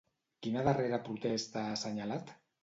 [0.45, 2.35] Quina darrera protesta ha assenyalat?